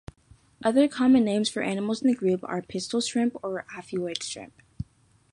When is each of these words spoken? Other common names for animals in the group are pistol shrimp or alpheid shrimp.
Other 0.63 0.87
common 0.87 1.23
names 1.25 1.47
for 1.47 1.61
animals 1.61 2.01
in 2.01 2.07
the 2.07 2.15
group 2.15 2.39
are 2.45 2.63
pistol 2.63 3.01
shrimp 3.01 3.35
or 3.43 3.65
alpheid 3.71 4.23
shrimp. 4.23 4.59